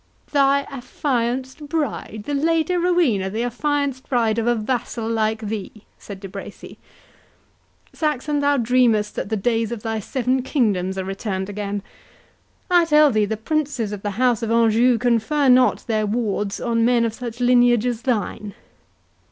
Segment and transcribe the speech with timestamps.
[0.31, 6.27] "Thy affianced bride?—The Lady Rowena the affianced bride of a vassal like thee?" said De
[6.27, 6.79] Bracy;
[7.93, 11.83] "Saxon, thou dreamest that the days of thy seven kingdoms are returned again.
[12.67, 16.83] I tell thee, the Princes of the House of Anjou confer not their wards on
[16.83, 18.55] men of such lineage as thine."